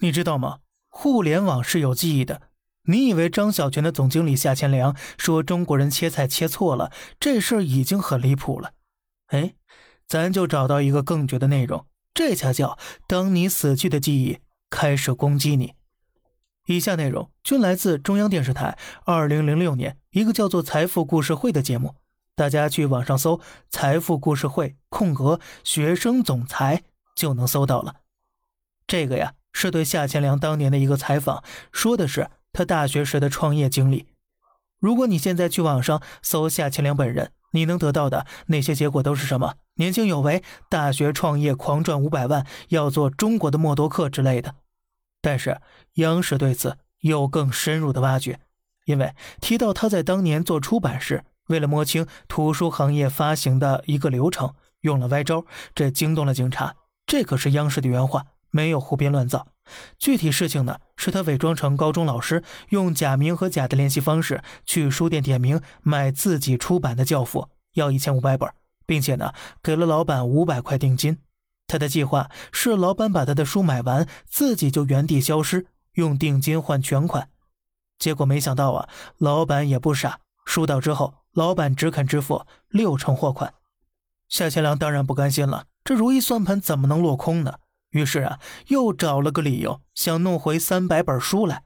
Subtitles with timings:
[0.00, 0.58] 你知道吗？
[0.88, 2.42] 互联网是有记忆的。
[2.88, 8.74] 你以为张小泉的总经理夏千良说中国人切菜切错了，这事儿已经很离谱了？
[9.26, 9.54] 哎，
[10.06, 12.78] 咱就找到一个更绝的内容，这才叫
[13.08, 14.38] 当你死去的记忆
[14.70, 15.74] 开始攻击你。
[16.66, 21.96] 以下内容均来自中央电视台二零零六年一个叫做《财富故事会》的节目，
[22.36, 26.84] 大家去网上搜“财富故事会”空格学生总裁
[27.16, 27.96] 就能搜到了。
[28.86, 29.34] 这个呀。
[29.56, 31.42] 是对夏千良当年的一个采访，
[31.72, 34.06] 说的是他大学时的创业经历。
[34.78, 39.54] 如果你现在去网上搜夏千良本人，你能得到的那些结果都是什么？
[39.76, 44.56] 年轻有为，大学创业狂赚五百万，要做中国的默多克之类的。
[45.22, 45.58] 但是
[45.94, 48.38] 央视对此有更深入的挖掘，
[48.84, 56.74] 因为提到他在当年做出版时，为了摸清图书行业发行的一个流程，用了歪招，这惊动了警察。
[57.06, 58.26] 这可是央视的原话。
[58.56, 59.48] 没有胡编乱造，
[59.98, 68.50] 具体事情呢是他伪装成高中老师，用假名和假的联系方式去书店点名买自己出版的教辅，要一千五百本，
[68.86, 71.18] 并且呢给了老板五百块定金。
[71.66, 77.28] 他的计划是老板把他的书买完，自己就原地消失，用定金换全款。
[77.98, 83.52] 结果没想到啊，老板也不傻，书到之后，老板只肯支付六成货款。
[84.28, 87.54] 夏千良当然不甘心了，这如意算盘怎么能落空呢？
[87.96, 91.64] 于是啊，又找了个理由，想弄回三百本书来。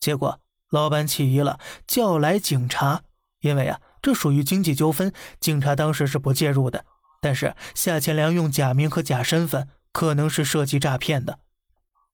[0.00, 3.02] 结果老板起疑了，叫来警察。
[3.40, 6.84] 因为啊，这属于经济纠纷，警察当时是不介入的。
[7.20, 11.38] 但是夏千良用假名和假身份，可能是涉及诈骗的。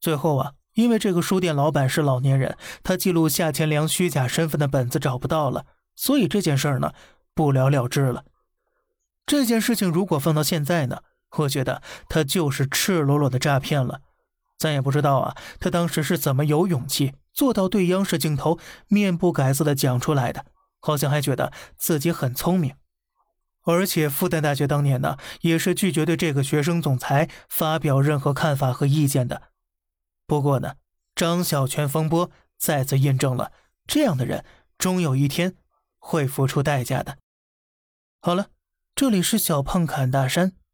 [0.00, 6.92] 最后啊，因为这个书店老板是老年人，他记录夏千良虚假身份的本子找不到了，所以这件事儿呢，
[7.34, 8.24] 不了了之了。
[9.24, 11.02] 这件事情如果放到现在呢？
[11.38, 14.00] 我觉得他就是赤裸裸的诈骗了，
[14.58, 20.44] 咱也不知道啊，他当时是怎么有勇气做到对央视镜头面不改色的讲出来的？
[20.80, 22.74] 好像还觉得自己很聪明。
[23.64, 29.50] 而且复旦大学当年呢，也是拒绝对这个学生总裁发表任何看法和意见的。
[30.26, 30.74] 不过呢，
[31.14, 33.52] 张小泉风波再次印证了，
[33.86, 34.44] 这样的人
[34.76, 35.54] 终有一天
[35.98, 37.18] 会付出代价的。
[38.20, 38.48] 好了，
[38.96, 40.52] 这里是小胖侃大山。